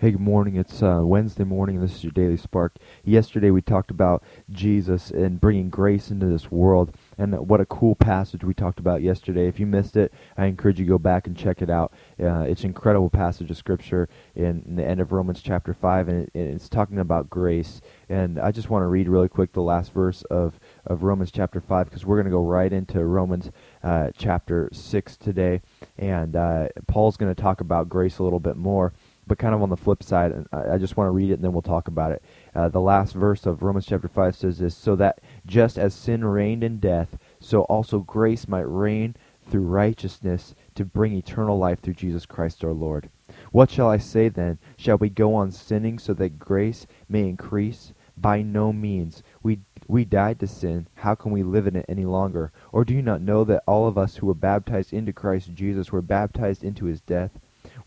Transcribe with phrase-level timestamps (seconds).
[0.00, 0.56] Hey, good morning.
[0.56, 2.76] It's uh, Wednesday morning, and this is your Daily Spark.
[3.04, 7.94] Yesterday, we talked about Jesus and bringing grace into this world, and what a cool
[7.94, 9.46] passage we talked about yesterday.
[9.46, 11.92] If you missed it, I encourage you to go back and check it out.
[12.18, 16.08] Uh, it's an incredible passage of Scripture in, in, the end of Romans chapter 5,
[16.08, 17.82] and it, it's talking about grace.
[18.08, 21.60] And I just want to read really quick the last verse of, of Romans chapter
[21.60, 23.50] 5, because we're going to go right into Romans
[23.82, 25.60] uh, chapter 6 today,
[25.98, 28.94] and uh, Paul's going to talk about grace a little bit more
[29.30, 31.44] but kind of on the flip side, and I, just want to read it and
[31.44, 32.20] then we'll talk about it.
[32.52, 36.24] Uh, the last verse of Romans chapter 5 says this So that just as sin
[36.24, 39.14] reigned in death, so also grace might reign
[39.48, 43.08] through righteousness to bring eternal life through Jesus Christ our Lord.
[43.52, 44.58] What shall I say then?
[44.76, 47.92] Shall we go on sinning so that grace may increase?
[48.16, 49.22] By no means.
[49.44, 50.88] We we died to sin.
[50.96, 52.50] How can we live in it any longer?
[52.72, 55.92] Or do you not know that all of us who were baptized into Christ Jesus
[55.92, 57.38] were baptized into his death?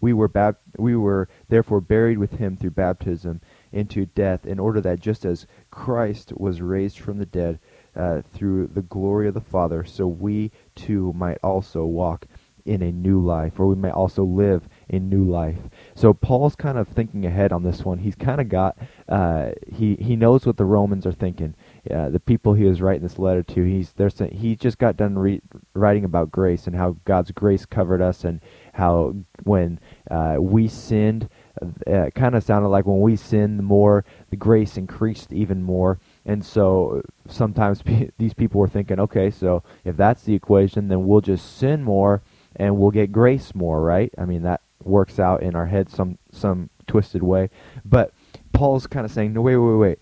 [0.03, 3.39] We were, bab- we were therefore buried with him through baptism
[3.71, 7.57] into death, in order that just as Christ was raised from the dead
[7.95, 12.27] uh, through the glory of the Father, so we too might also walk
[12.65, 15.57] in a new life, or we may also live in new life.
[15.95, 17.99] So Paul's kind of thinking ahead on this one.
[17.99, 21.55] He's kind of got uh, he he knows what the Romans are thinking.
[21.89, 25.17] Uh, the people he was writing this letter to, he's they're he just got done
[25.17, 25.41] re-
[25.73, 28.39] writing about grace and how God's grace covered us and
[28.73, 31.29] how when uh, we sinned,
[31.61, 35.61] uh, it kind of sounded like when we sinned the more, the grace increased even
[35.61, 35.99] more.
[36.25, 41.05] And so sometimes p- these people were thinking, okay, so if that's the equation, then
[41.05, 42.21] we'll just sin more
[42.55, 44.13] and we'll get grace more, right?
[44.17, 47.49] I mean, that works out in our head some some twisted way.
[47.85, 48.13] But
[48.51, 49.99] Paul's kind of saying, no, wait, wait, wait.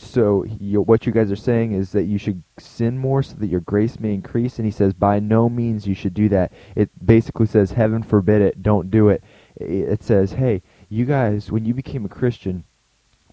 [0.00, 3.46] So you, what you guys are saying is that you should sin more so that
[3.46, 4.58] your grace may increase?
[4.58, 6.52] And he says by no means you should do that.
[6.74, 9.22] It basically says heaven forbid it don't do it.
[9.56, 12.64] It says hey you guys when you became a christian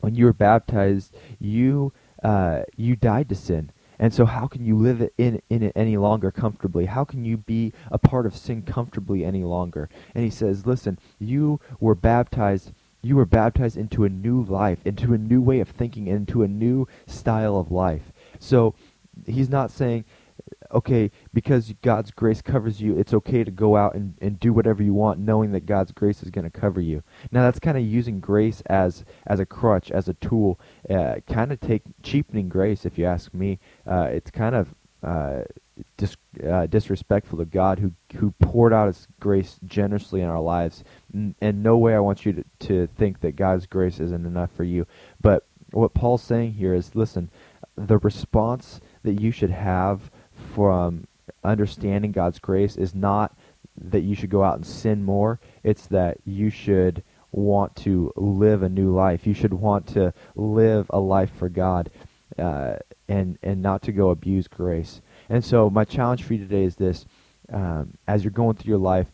[0.02, 4.78] when you were baptized you uh, you died to sin and so how can you
[4.78, 8.62] live in in it any longer comfortably how can you be a part of sin
[8.62, 12.72] comfortably any longer and he says listen you were baptized
[13.06, 16.48] you were baptized into a new life, into a new way of thinking, into a
[16.48, 18.12] new style of life.
[18.40, 18.74] So
[19.28, 20.06] he's not saying,
[20.72, 24.84] okay, because God's grace covers you, it's okay to go out and, and do whatever
[24.84, 27.04] you want, knowing that God's grace is going to cover you.
[27.32, 30.60] Now that's kind of using grace as as a crutch, as a tool,
[30.90, 33.60] uh, kind of take cheapening grace, if you ask me.
[33.88, 35.44] Uh, it's kind of uh,
[35.98, 40.84] dis, uh, disrespectful to God who who poured out His grace generously in our lives.
[41.14, 44.52] N- and no way I want you to, to think that God's grace isn't enough
[44.52, 44.88] for you.
[45.22, 47.30] But what Paul's saying here is, listen,
[47.76, 50.10] the response that you should have
[50.56, 51.06] from
[51.44, 53.38] understanding God's grace is not
[53.78, 55.40] that you should go out and sin more.
[55.64, 59.28] It's that you should want to live a new life.
[59.28, 61.92] You should want to live a life for God,
[62.40, 62.78] uh,
[63.10, 65.02] and and not to go abuse grace.
[65.28, 67.06] And so my challenge for you today is this:
[67.52, 69.12] um, as you're going through your life,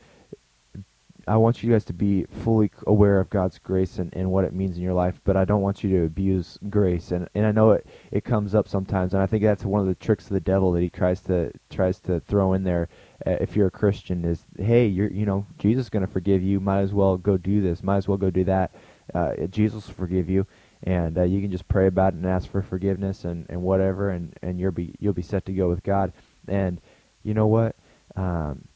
[1.27, 4.53] I want you guys to be fully aware of God's grace and, and what it
[4.53, 7.11] means in your life, but I don't want you to abuse grace.
[7.11, 9.87] And and I know it, it comes up sometimes, and I think that's one of
[9.87, 12.89] the tricks of the devil that he tries to tries to throw in there.
[13.25, 16.41] Uh, if you're a Christian, is hey, you're you know Jesus is going to forgive
[16.41, 16.59] you.
[16.59, 17.83] Might as well go do this.
[17.83, 18.73] Might as well go do that.
[19.13, 20.47] Uh, Jesus will forgive you
[20.83, 24.09] and uh, you can just pray about it and ask for forgiveness and, and whatever,
[24.09, 26.11] and, and you'll be you'll be set to go with God.
[26.47, 26.81] And
[27.23, 27.75] you know what?
[28.15, 28.67] Um,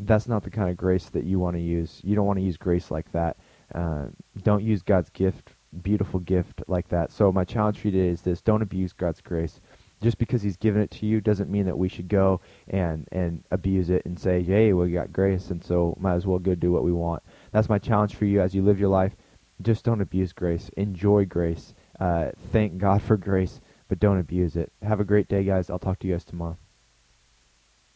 [0.00, 2.00] that's not the kind of grace that you want to use.
[2.04, 3.36] You don't want to use grace like that.
[3.74, 4.06] Uh,
[4.42, 5.52] don't use God's gift,
[5.82, 7.12] beautiful gift like that.
[7.12, 9.60] So my challenge for you today is this: don't abuse God's grace.
[10.02, 13.42] Just because He's given it to you doesn't mean that we should go and and
[13.50, 16.72] abuse it and say, "Hey, we got grace, and so might as well go do
[16.72, 19.16] what we want." That's my challenge for you as you live your life
[19.62, 20.68] just don't abuse grace.
[20.76, 21.74] Enjoy grace.
[21.98, 24.72] Uh, thank God for grace, but don't abuse it.
[24.82, 25.70] Have a great day, guys.
[25.70, 26.58] I'll talk to you guys tomorrow.